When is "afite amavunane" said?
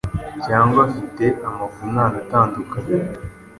0.87-2.15